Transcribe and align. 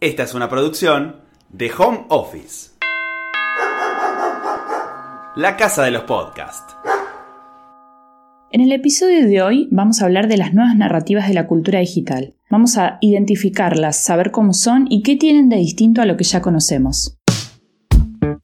Esta 0.00 0.22
es 0.22 0.32
una 0.32 0.48
producción 0.48 1.16
de 1.48 1.72
Home 1.76 2.04
Office. 2.08 2.70
La 5.34 5.56
casa 5.56 5.82
de 5.82 5.90
los 5.90 6.04
podcasts. 6.04 6.76
En 8.52 8.60
el 8.60 8.70
episodio 8.70 9.26
de 9.26 9.42
hoy 9.42 9.68
vamos 9.72 10.00
a 10.00 10.04
hablar 10.04 10.28
de 10.28 10.36
las 10.36 10.54
nuevas 10.54 10.76
narrativas 10.76 11.26
de 11.26 11.34
la 11.34 11.48
cultura 11.48 11.80
digital. 11.80 12.36
Vamos 12.48 12.78
a 12.78 12.98
identificarlas, 13.00 13.96
saber 14.04 14.30
cómo 14.30 14.52
son 14.52 14.86
y 14.88 15.02
qué 15.02 15.16
tienen 15.16 15.48
de 15.48 15.56
distinto 15.56 16.00
a 16.00 16.06
lo 16.06 16.16
que 16.16 16.22
ya 16.22 16.42
conocemos. 16.42 17.17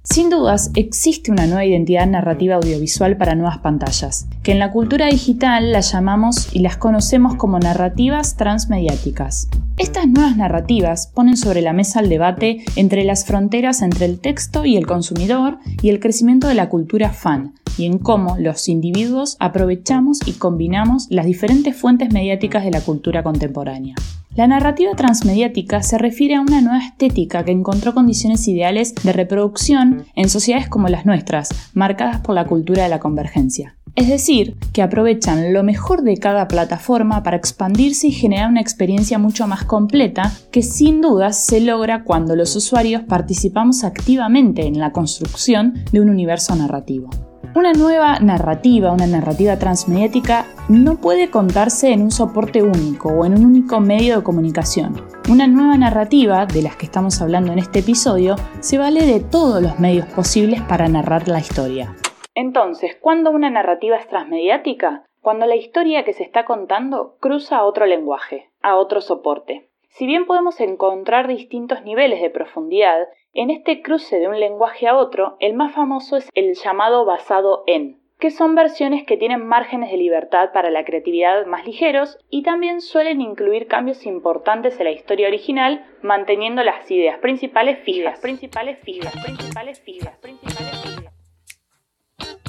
Sin 0.07 0.29
dudas, 0.29 0.71
existe 0.75 1.33
una 1.33 1.47
nueva 1.47 1.65
identidad 1.65 2.07
narrativa 2.07 2.57
audiovisual 2.57 3.17
para 3.17 3.35
nuevas 3.35 3.61
pantallas, 3.61 4.27
que 4.43 4.53
en 4.53 4.59
la 4.59 4.71
cultura 4.71 5.07
digital 5.07 5.73
las 5.73 5.93
llamamos 5.93 6.55
y 6.55 6.59
las 6.59 6.77
conocemos 6.77 7.37
como 7.37 7.59
narrativas 7.59 8.37
transmediáticas. 8.37 9.49
Estas 9.79 10.07
nuevas 10.07 10.37
narrativas 10.37 11.07
ponen 11.07 11.39
sobre 11.39 11.63
la 11.63 11.73
mesa 11.73 12.01
el 12.01 12.11
debate 12.11 12.65
entre 12.77 13.05
las 13.05 13.25
fronteras 13.25 13.81
entre 13.81 14.05
el 14.05 14.21
texto 14.21 14.67
y 14.67 14.77
el 14.77 14.87
consumidor 14.87 15.57
y 15.81 15.89
el 15.89 16.01
crecimiento 16.01 16.49
de 16.49 16.55
la 16.55 16.69
cultura 16.69 17.09
fan, 17.09 17.55
y 17.79 17.87
en 17.87 17.99
cómo 17.99 18.37
los 18.39 18.69
individuos 18.69 19.39
aprovechamos 19.41 20.19
y 20.27 20.33
combinamos 20.33 21.07
las 21.09 21.25
diferentes 21.25 21.75
fuentes 21.75 22.13
mediáticas 22.13 22.63
de 22.63 22.73
la 22.73 22.83
cultura 22.83 23.23
contemporánea. 23.23 23.95
La 24.37 24.49
narrativa 24.49 24.97
transmediática 24.97 25.81
se 25.85 25.97
refiere 25.97 26.35
a 26.35 26.41
una 26.41 26.61
nueva 26.61 26.85
estética 26.85 27.45
que 27.45 27.53
encontró 27.53 27.95
condiciones 27.95 28.49
ideales 28.49 28.93
de 28.97 29.13
reproducción 29.13 30.07
en 30.17 30.29
sociedades 30.29 30.69
como 30.69 30.89
las 30.89 31.07
nuestras, 31.07 31.71
marcadas 31.73 32.21
por 32.21 32.35
la 32.35 32.45
cultura 32.45 32.83
de 32.83 32.89
la 32.89 32.99
convergencia. 32.99 33.77
Es 33.95 34.09
decir, 34.09 34.57
que 34.73 34.83
aprovechan 34.83 35.53
lo 35.53 35.63
mejor 35.63 36.03
de 36.03 36.17
cada 36.17 36.49
plataforma 36.49 37.23
para 37.23 37.37
expandirse 37.37 38.09
y 38.09 38.13
generar 38.13 38.51
una 38.51 38.61
experiencia 38.61 39.21
mucho 39.21 39.47
más 39.47 39.63
completa 39.63 40.33
que 40.51 40.63
sin 40.63 41.01
dudas 41.01 41.45
se 41.45 41.61
logra 41.61 42.03
cuando 42.03 42.35
los 42.35 42.57
usuarios 42.57 43.03
participamos 43.03 43.85
activamente 43.85 44.67
en 44.67 44.81
la 44.81 44.91
construcción 44.91 45.75
de 45.93 46.01
un 46.01 46.09
universo 46.09 46.57
narrativo. 46.57 47.34
Una 47.57 47.73
nueva 47.73 48.19
narrativa, 48.19 48.91
una 48.91 49.07
narrativa 49.07 49.57
transmediática, 49.57 50.47
no 50.69 50.97
puede 50.97 51.31
contarse 51.31 51.93
en 51.93 52.03
un 52.03 52.11
soporte 52.11 52.65
único 52.65 53.11
o 53.11 53.25
en 53.25 53.35
un 53.35 53.47
único 53.47 53.79
medio 53.79 54.17
de 54.17 54.25
comunicación. 54.25 54.97
Una 55.31 55.47
nueva 55.47 55.77
narrativa, 55.77 56.47
de 56.47 56.63
las 56.63 56.75
que 56.75 56.87
estamos 56.87 57.23
hablando 57.23 57.53
en 57.53 57.61
este 57.61 57.79
episodio, 57.79 58.35
se 58.59 58.77
vale 58.77 59.07
de 59.07 59.21
todos 59.21 59.63
los 59.63 59.79
medios 59.79 60.07
posibles 60.07 60.63
para 60.63 60.89
narrar 60.89 61.29
la 61.29 61.39
historia. 61.39 61.95
Entonces, 62.35 62.97
¿cuándo 63.01 63.31
una 63.31 63.51
narrativa 63.51 63.99
es 63.99 64.09
transmediática? 64.09 65.05
Cuando 65.21 65.47
la 65.47 65.55
historia 65.55 66.05
que 66.05 66.13
se 66.13 66.25
está 66.25 66.45
contando 66.45 67.19
cruza 67.21 67.59
a 67.59 67.65
otro 67.65 67.87
lenguaje, 67.87 68.51
a 68.63 68.75
otro 68.75 69.01
soporte. 69.01 69.71
Si 69.95 70.07
bien 70.07 70.27
podemos 70.27 70.61
encontrar 70.61 71.29
distintos 71.29 71.85
niveles 71.85 72.21
de 72.21 72.29
profundidad, 72.29 73.07
en 73.33 73.51
este 73.51 73.81
cruce 73.81 74.19
de 74.19 74.27
un 74.27 74.41
lenguaje 74.41 74.89
a 74.89 74.97
otro, 74.97 75.37
el 75.39 75.55
más 75.55 75.73
famoso 75.73 76.17
es 76.17 76.29
el 76.35 76.55
llamado 76.55 77.05
basado 77.05 77.63
en, 77.69 78.01
que 78.19 78.33
son 78.33 78.57
versiones 78.57 79.05
que 79.05 79.17
tienen 79.17 79.47
márgenes 79.47 79.93
de 79.93 79.97
libertad 79.97 80.51
para 80.53 80.73
la 80.73 80.85
creatividad 80.85 81.47
más 81.47 81.65
ligeros 81.65 82.19
y 82.29 82.43
también 82.43 82.81
suelen 82.81 83.21
incluir 83.21 83.69
cambios 83.69 84.05
importantes 84.05 84.81
en 84.81 84.87
la 84.87 84.91
historia 84.91 85.29
original, 85.29 85.87
manteniendo 86.03 86.65
las 86.65 86.91
ideas 86.91 87.19
principales 87.19 87.79
fijas, 87.85 88.19
principales 88.19 88.81
fijas. 88.81 89.15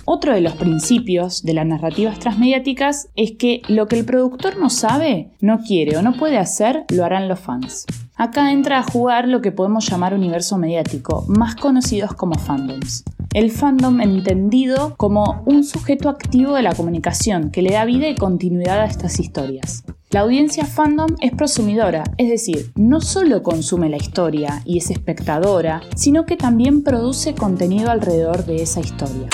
Otro 0.07 0.33
de 0.33 0.41
los 0.41 0.53
principios 0.53 1.41
de 1.41 1.55
las 1.55 1.65
narrativas 1.65 2.19
transmediáticas 2.19 3.09
es 3.15 3.31
que 3.31 3.63
lo 3.67 3.87
que 3.87 3.97
el 3.97 4.05
productor 4.05 4.55
no 4.57 4.69
sabe, 4.69 5.31
no 5.41 5.59
quiere 5.59 5.97
o 5.97 6.03
no 6.03 6.13
puede 6.13 6.37
hacer, 6.37 6.85
lo 6.89 7.03
harán 7.03 7.27
los 7.27 7.39
fans. 7.39 7.87
Acá 8.15 8.51
entra 8.51 8.77
a 8.77 8.83
jugar 8.83 9.27
lo 9.27 9.41
que 9.41 9.51
podemos 9.51 9.89
llamar 9.89 10.13
universo 10.13 10.59
mediático, 10.59 11.25
más 11.27 11.55
conocidos 11.55 12.13
como 12.13 12.35
fandoms. 12.35 13.03
El 13.33 13.49
fandom 13.49 13.99
entendido 13.99 14.93
como 14.95 15.41
un 15.47 15.63
sujeto 15.63 16.07
activo 16.07 16.53
de 16.53 16.61
la 16.61 16.75
comunicación 16.75 17.49
que 17.49 17.63
le 17.63 17.71
da 17.71 17.83
vida 17.83 18.07
y 18.07 18.15
continuidad 18.15 18.81
a 18.81 18.85
estas 18.85 19.19
historias. 19.19 19.83
La 20.11 20.21
audiencia 20.21 20.65
fandom 20.65 21.15
es 21.19 21.31
prosumidora, 21.31 22.03
es 22.17 22.29
decir, 22.29 22.71
no 22.75 23.01
solo 23.01 23.41
consume 23.41 23.89
la 23.89 23.97
historia 23.97 24.61
y 24.65 24.77
es 24.77 24.91
espectadora, 24.91 25.81
sino 25.95 26.27
que 26.27 26.37
también 26.37 26.83
produce 26.83 27.33
contenido 27.33 27.89
alrededor 27.89 28.45
de 28.45 28.61
esa 28.61 28.81
historia. 28.81 29.27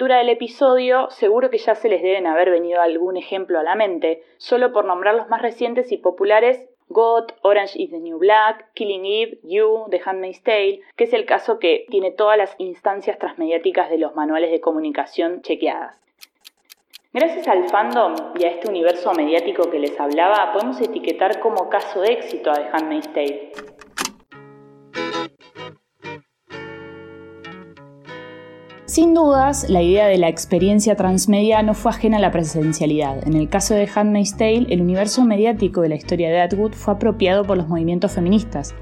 Altura 0.00 0.16
del 0.16 0.30
episodio, 0.30 1.10
seguro 1.10 1.50
que 1.50 1.58
ya 1.58 1.74
se 1.74 1.90
les 1.90 2.00
deben 2.00 2.26
haber 2.26 2.48
venido 2.48 2.80
algún 2.80 3.18
ejemplo 3.18 3.58
a 3.58 3.62
la 3.62 3.74
mente, 3.74 4.22
solo 4.38 4.72
por 4.72 4.86
nombrar 4.86 5.14
los 5.14 5.28
más 5.28 5.42
recientes 5.42 5.92
y 5.92 5.98
populares 5.98 6.66
God, 6.88 7.32
Orange 7.42 7.78
is 7.78 7.90
the 7.90 7.98
New 7.98 8.16
Black, 8.16 8.72
Killing 8.72 9.04
Eve, 9.04 9.40
You, 9.42 9.88
The 9.90 10.00
Handmaid's 10.02 10.42
Tale, 10.42 10.80
que 10.96 11.04
es 11.04 11.12
el 11.12 11.26
caso 11.26 11.58
que 11.58 11.84
tiene 11.90 12.12
todas 12.12 12.38
las 12.38 12.54
instancias 12.56 13.18
transmediáticas 13.18 13.90
de 13.90 13.98
los 13.98 14.14
manuales 14.14 14.50
de 14.50 14.62
comunicación 14.62 15.42
chequeadas. 15.42 15.94
Gracias 17.12 17.46
al 17.46 17.68
fandom 17.68 18.14
y 18.38 18.46
a 18.46 18.52
este 18.52 18.70
universo 18.70 19.12
mediático 19.12 19.70
que 19.70 19.80
les 19.80 20.00
hablaba, 20.00 20.54
podemos 20.54 20.80
etiquetar 20.80 21.40
como 21.40 21.68
caso 21.68 22.00
de 22.00 22.12
éxito 22.14 22.50
a 22.50 22.54
The 22.54 22.68
Handmaid's 22.72 23.12
Tale. 23.12 23.52
Sin 28.90 29.14
dudas, 29.14 29.70
la 29.70 29.82
idea 29.82 30.08
de 30.08 30.18
la 30.18 30.26
experiencia 30.26 30.96
transmedia 30.96 31.62
no 31.62 31.74
fue 31.74 31.92
ajena 31.92 32.16
a 32.16 32.20
la 32.20 32.32
presencialidad. 32.32 33.24
En 33.24 33.34
el 33.34 33.48
caso 33.48 33.74
de 33.74 33.88
Handmaid's 33.94 34.36
Tale, 34.36 34.66
el 34.68 34.82
universo 34.82 35.24
mediático 35.24 35.82
de 35.82 35.90
la 35.90 35.94
historia 35.94 36.28
de 36.28 36.40
Atwood 36.40 36.72
fue 36.72 36.94
apropiado 36.94 37.44
por 37.44 37.56
los 37.56 37.68
movimientos 37.68 38.10
feministas, 38.10 38.74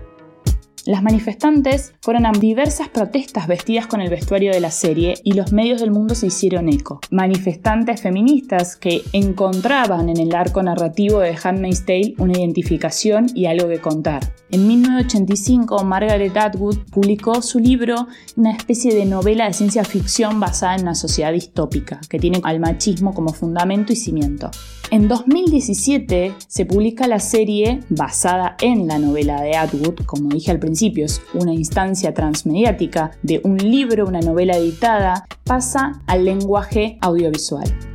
las 0.89 1.03
manifestantes 1.03 1.93
fueron 2.01 2.25
a 2.25 2.33
diversas 2.33 2.89
protestas 2.89 3.47
vestidas 3.47 3.87
con 3.87 4.01
el 4.01 4.09
vestuario 4.09 4.53
de 4.53 4.61
la 4.61 4.71
serie 4.71 5.19
y 5.23 5.35
los 5.35 5.53
medios 5.53 5.83
del 5.83 5.91
mundo 5.91 6.15
se 6.15 6.29
hicieron 6.29 6.71
eco. 6.71 7.01
Manifestantes 7.11 8.01
feministas 8.01 8.75
que 8.75 9.03
encontraban 9.13 10.09
en 10.09 10.19
el 10.19 10.35
arco 10.35 10.63
narrativo 10.63 11.19
de 11.19 11.37
Handmaid's 11.45 11.85
Tale 11.85 12.15
una 12.17 12.39
identificación 12.39 13.27
y 13.35 13.45
algo 13.45 13.69
que 13.69 13.81
contar. 13.81 14.33
En 14.51 14.67
1985, 14.67 15.85
Margaret 15.85 16.35
Atwood 16.35 16.79
publicó 16.91 17.43
su 17.43 17.59
libro, 17.59 18.07
una 18.37 18.53
especie 18.53 18.95
de 18.95 19.05
novela 19.05 19.47
de 19.47 19.53
ciencia 19.53 19.85
ficción 19.85 20.41
basada 20.41 20.77
en 20.77 20.83
una 20.85 20.95
sociedad 20.95 21.35
distópica, 21.35 22.01
que 22.09 22.19
tiene 22.19 22.41
al 22.45 22.61
machismo 22.61 23.13
como 23.13 23.35
fundamento 23.35 23.93
y 23.93 23.97
cimiento. 23.97 24.51
En 24.91 25.07
2017 25.07 26.35
se 26.47 26.65
publica 26.65 27.07
la 27.07 27.21
serie 27.21 27.81
basada 27.91 28.57
en 28.59 28.87
la 28.87 28.99
novela 28.99 29.43
de 29.43 29.55
Atwood, 29.55 30.07
como 30.07 30.31
dije 30.31 30.51
al 30.51 30.59
principio, 30.59 31.05
es 31.05 31.21
una 31.35 31.53
instancia 31.53 32.15
transmediática 32.15 33.11
de 33.23 33.43
un 33.45 33.59
libro, 33.59 34.07
una 34.07 34.21
novela 34.21 34.57
editada, 34.57 35.27
pasa 35.45 36.01
al 36.07 36.25
lenguaje 36.25 36.97
audiovisual. 37.03 37.88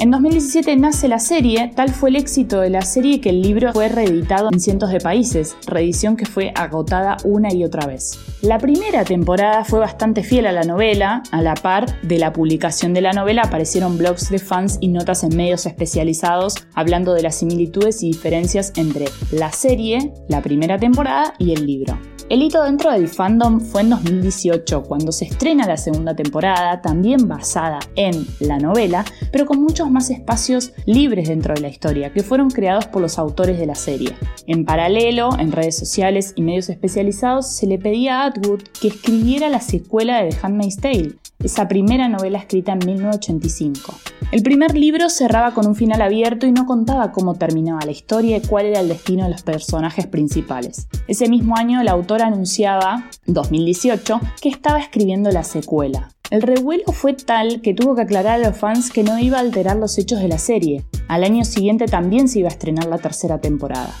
En 0.00 0.10
2017 0.10 0.76
nace 0.76 1.08
la 1.08 1.18
serie, 1.18 1.72
tal 1.76 1.90
fue 1.90 2.08
el 2.08 2.16
éxito 2.16 2.60
de 2.60 2.70
la 2.70 2.80
serie 2.80 3.20
que 3.20 3.28
el 3.28 3.42
libro 3.42 3.70
fue 3.74 3.90
reeditado 3.90 4.48
en 4.50 4.58
cientos 4.58 4.90
de 4.90 4.98
países, 4.98 5.58
reedición 5.66 6.16
que 6.16 6.24
fue 6.24 6.54
agotada 6.56 7.18
una 7.22 7.52
y 7.52 7.64
otra 7.64 7.86
vez. 7.86 8.18
La 8.40 8.56
primera 8.56 9.04
temporada 9.04 9.62
fue 9.62 9.78
bastante 9.78 10.22
fiel 10.22 10.46
a 10.46 10.52
la 10.52 10.62
novela, 10.62 11.22
a 11.32 11.42
la 11.42 11.52
par 11.52 12.00
de 12.00 12.16
la 12.16 12.32
publicación 12.32 12.94
de 12.94 13.02
la 13.02 13.12
novela 13.12 13.42
aparecieron 13.42 13.98
blogs 13.98 14.30
de 14.30 14.38
fans 14.38 14.78
y 14.80 14.88
notas 14.88 15.22
en 15.22 15.36
medios 15.36 15.66
especializados 15.66 16.54
hablando 16.72 17.12
de 17.12 17.20
las 17.20 17.34
similitudes 17.34 18.02
y 18.02 18.06
diferencias 18.06 18.72
entre 18.76 19.04
la 19.32 19.52
serie, 19.52 20.14
la 20.30 20.40
primera 20.40 20.78
temporada 20.78 21.34
y 21.38 21.52
el 21.52 21.66
libro. 21.66 21.98
El 22.30 22.44
hito 22.44 22.62
dentro 22.62 22.92
del 22.92 23.08
fandom 23.08 23.58
fue 23.60 23.80
en 23.80 23.90
2018, 23.90 24.84
cuando 24.84 25.10
se 25.10 25.24
estrena 25.24 25.66
la 25.66 25.76
segunda 25.76 26.14
temporada, 26.14 26.80
también 26.80 27.26
basada 27.26 27.80
en 27.96 28.24
la 28.38 28.60
novela, 28.60 29.04
pero 29.32 29.46
con 29.46 29.60
muchos 29.60 29.90
más 29.90 30.10
espacios 30.10 30.72
libres 30.86 31.28
dentro 31.28 31.54
de 31.54 31.60
la 31.60 31.68
historia, 31.68 32.12
que 32.12 32.22
fueron 32.22 32.48
creados 32.48 32.86
por 32.86 33.02
los 33.02 33.18
autores 33.18 33.58
de 33.58 33.66
la 33.66 33.74
serie. 33.74 34.14
En 34.46 34.64
paralelo, 34.64 35.30
en 35.40 35.50
redes 35.50 35.76
sociales 35.76 36.32
y 36.36 36.42
medios 36.42 36.68
especializados, 36.68 37.48
se 37.48 37.66
le 37.66 37.78
pedía 37.80 38.20
a 38.20 38.26
Atwood 38.26 38.62
que 38.80 38.86
escribiera 38.86 39.48
la 39.48 39.60
secuela 39.60 40.22
de 40.22 40.30
The 40.30 40.38
Handmaid's 40.40 40.76
Tale, 40.76 41.14
esa 41.42 41.68
primera 41.68 42.08
novela 42.08 42.38
escrita 42.38 42.72
en 42.72 42.80
1985. 42.84 43.94
El 44.32 44.42
primer 44.42 44.76
libro 44.76 45.08
cerraba 45.08 45.54
con 45.54 45.66
un 45.66 45.74
final 45.74 46.02
abierto 46.02 46.46
y 46.46 46.52
no 46.52 46.66
contaba 46.66 47.10
cómo 47.10 47.34
terminaba 47.34 47.80
la 47.84 47.90
historia 47.90 48.36
y 48.36 48.40
cuál 48.40 48.66
era 48.66 48.80
el 48.80 48.88
destino 48.88 49.24
de 49.24 49.30
los 49.30 49.42
personajes 49.42 50.06
principales. 50.06 50.88
Ese 51.08 51.28
mismo 51.28 51.56
año 51.56 51.82
la 51.82 51.92
autora 51.92 52.26
anunciaba, 52.26 53.08
2018, 53.26 54.20
que 54.40 54.48
estaba 54.48 54.78
escribiendo 54.78 55.30
la 55.30 55.42
secuela. 55.42 56.10
El 56.30 56.42
revuelo 56.42 56.92
fue 56.92 57.14
tal 57.14 57.60
que 57.60 57.74
tuvo 57.74 57.96
que 57.96 58.02
aclarar 58.02 58.40
a 58.40 58.48
los 58.48 58.56
fans 58.56 58.92
que 58.92 59.02
no 59.02 59.18
iba 59.18 59.38
a 59.38 59.40
alterar 59.40 59.76
los 59.76 59.98
hechos 59.98 60.20
de 60.20 60.28
la 60.28 60.38
serie. 60.38 60.84
Al 61.08 61.24
año 61.24 61.44
siguiente 61.44 61.86
también 61.86 62.28
se 62.28 62.38
iba 62.38 62.48
a 62.48 62.52
estrenar 62.52 62.86
la 62.86 62.98
tercera 62.98 63.40
temporada. 63.40 63.92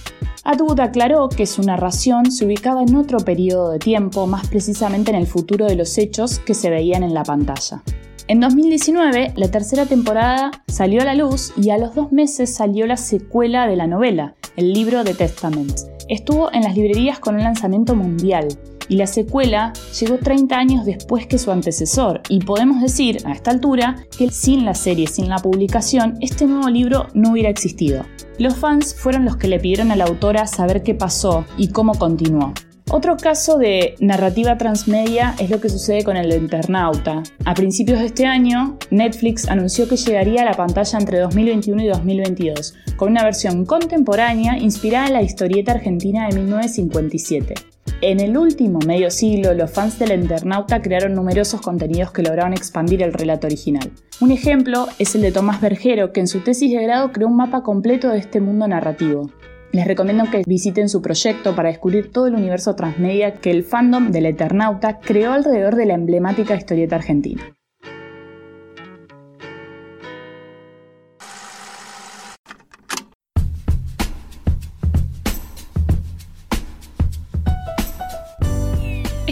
Atwood 0.44 0.80
aclaró 0.80 1.28
que 1.28 1.46
su 1.46 1.62
narración 1.62 2.30
se 2.30 2.46
ubicaba 2.46 2.82
en 2.82 2.96
otro 2.96 3.18
periodo 3.18 3.70
de 3.70 3.78
tiempo, 3.78 4.26
más 4.26 4.48
precisamente 4.48 5.10
en 5.10 5.18
el 5.18 5.26
futuro 5.26 5.66
de 5.66 5.76
los 5.76 5.98
hechos 5.98 6.38
que 6.38 6.54
se 6.54 6.70
veían 6.70 7.02
en 7.02 7.12
la 7.12 7.24
pantalla. 7.24 7.82
En 8.26 8.40
2019, 8.40 9.34
la 9.36 9.50
tercera 9.50 9.86
temporada 9.86 10.50
salió 10.68 11.02
a 11.02 11.04
la 11.04 11.14
luz 11.14 11.52
y 11.56 11.70
a 11.70 11.78
los 11.78 11.94
dos 11.94 12.12
meses 12.12 12.54
salió 12.54 12.86
la 12.86 12.96
secuela 12.96 13.66
de 13.66 13.76
la 13.76 13.86
novela, 13.86 14.34
el 14.56 14.72
libro 14.72 15.04
de 15.04 15.14
Testament. 15.14 15.72
Estuvo 16.08 16.52
en 16.52 16.62
las 16.62 16.74
librerías 16.74 17.18
con 17.18 17.34
un 17.34 17.42
lanzamiento 17.42 17.94
mundial 17.94 18.48
y 18.90 18.96
la 18.96 19.06
secuela 19.06 19.72
llegó 19.98 20.18
30 20.18 20.58
años 20.58 20.84
después 20.84 21.26
que 21.26 21.38
su 21.38 21.50
antecesor 21.50 22.20
y 22.28 22.40
podemos 22.40 22.82
decir 22.82 23.18
a 23.24 23.32
esta 23.32 23.52
altura 23.52 24.04
que 24.18 24.30
sin 24.30 24.66
la 24.66 24.74
serie, 24.74 25.06
sin 25.06 25.28
la 25.28 25.38
publicación, 25.38 26.18
este 26.20 26.44
nuevo 26.46 26.68
libro 26.68 27.06
no 27.14 27.30
hubiera 27.30 27.48
existido. 27.48 28.04
Los 28.38 28.56
fans 28.56 28.94
fueron 28.94 29.24
los 29.24 29.36
que 29.36 29.48
le 29.48 29.60
pidieron 29.60 29.92
a 29.92 29.96
la 29.96 30.04
autora 30.04 30.46
saber 30.46 30.82
qué 30.82 30.94
pasó 30.94 31.46
y 31.56 31.68
cómo 31.68 31.94
continuó. 31.94 32.52
Otro 32.92 33.16
caso 33.16 33.56
de 33.56 33.94
narrativa 34.00 34.58
transmedia 34.58 35.36
es 35.38 35.48
lo 35.48 35.60
que 35.60 35.68
sucede 35.68 36.02
con 36.02 36.16
el 36.16 36.32
Internauta. 36.32 37.22
A 37.44 37.54
principios 37.54 38.00
de 38.00 38.06
este 38.06 38.26
año, 38.26 38.76
Netflix 38.90 39.48
anunció 39.48 39.88
que 39.88 39.96
llegaría 39.96 40.42
a 40.42 40.46
la 40.46 40.54
pantalla 40.54 40.98
entre 40.98 41.20
2021 41.20 41.84
y 41.84 41.86
2022, 41.86 42.74
con 42.96 43.12
una 43.12 43.22
versión 43.22 43.64
contemporánea 43.64 44.58
inspirada 44.58 45.06
en 45.06 45.12
la 45.12 45.22
historieta 45.22 45.70
argentina 45.70 46.26
de 46.26 46.34
1957. 46.34 47.54
En 48.02 48.18
el 48.18 48.38
último 48.38 48.78
medio 48.86 49.10
siglo, 49.10 49.52
los 49.52 49.70
fans 49.70 49.98
del 49.98 50.18
Internauta 50.18 50.80
crearon 50.80 51.12
numerosos 51.12 51.60
contenidos 51.60 52.12
que 52.12 52.22
lograron 52.22 52.54
expandir 52.54 53.02
el 53.02 53.12
relato 53.12 53.46
original. 53.46 53.90
Un 54.22 54.30
ejemplo 54.30 54.86
es 54.98 55.14
el 55.14 55.20
de 55.20 55.32
Tomás 55.32 55.60
Bergero, 55.60 56.10
que 56.10 56.20
en 56.20 56.26
su 56.26 56.40
tesis 56.40 56.72
de 56.72 56.82
grado 56.82 57.12
creó 57.12 57.28
un 57.28 57.36
mapa 57.36 57.62
completo 57.62 58.08
de 58.08 58.18
este 58.18 58.40
mundo 58.40 58.66
narrativo. 58.66 59.30
Les 59.72 59.86
recomiendo 59.86 60.24
que 60.30 60.42
visiten 60.46 60.88
su 60.88 61.02
proyecto 61.02 61.54
para 61.54 61.68
descubrir 61.68 62.10
todo 62.10 62.26
el 62.26 62.34
universo 62.36 62.74
transmedia 62.74 63.34
que 63.34 63.50
el 63.50 63.64
fandom 63.64 64.10
del 64.10 64.26
Eternauta 64.26 64.98
creó 64.98 65.32
alrededor 65.32 65.76
de 65.76 65.84
la 65.84 65.94
emblemática 65.94 66.54
historieta 66.56 66.96
argentina. 66.96 67.54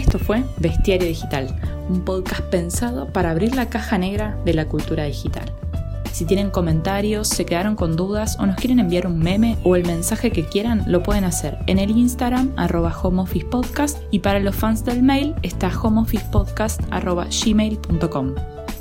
Esto 0.09 0.17
fue 0.17 0.43
Bestiario 0.57 1.07
Digital, 1.07 1.55
un 1.87 2.01
podcast 2.01 2.41
pensado 2.41 3.13
para 3.13 3.29
abrir 3.29 3.55
la 3.55 3.69
caja 3.69 3.99
negra 3.99 4.35
de 4.43 4.55
la 4.55 4.65
cultura 4.65 5.03
digital. 5.03 5.45
Si 6.11 6.25
tienen 6.25 6.49
comentarios, 6.49 7.27
se 7.27 7.45
quedaron 7.45 7.75
con 7.75 7.95
dudas 7.95 8.35
o 8.39 8.47
nos 8.47 8.55
quieren 8.55 8.79
enviar 8.79 9.05
un 9.05 9.19
meme 9.19 9.59
o 9.63 9.75
el 9.75 9.85
mensaje 9.85 10.31
que 10.31 10.45
quieran, 10.45 10.83
lo 10.87 11.03
pueden 11.03 11.25
hacer 11.25 11.59
en 11.67 11.77
el 11.77 11.91
Instagram 11.91 12.53
arroba 12.57 12.91
homeofficepodcast 12.91 13.99
y 14.09 14.17
para 14.17 14.39
los 14.39 14.55
fans 14.55 14.83
del 14.83 15.03
mail 15.03 15.35
está 15.43 15.69
homeofficepodcast 15.79 16.81
arroba 16.89 17.27
gmail.com. 17.27 18.33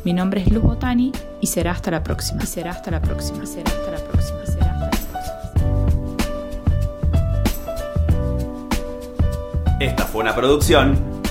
Mi 0.05 0.15
nombre 0.15 0.41
es 0.41 0.51
Luz 0.51 0.63
Botani 0.63 1.13
y 1.43 1.47
será 1.49 1.73
hasta 1.73 1.91
la 1.91 2.03
próxima. 2.03 2.47
será 2.47 2.71
hasta 2.71 2.91
la 2.91 3.03
próxima. 3.03 3.45
Será. 3.45 3.71
Será 3.71 3.77
hasta 3.77 3.91
la 3.91 4.09
próxima. 4.09 4.39
Esta 9.81 10.07
fue 10.07 10.23
una 10.23 10.35
producción 10.35 11.08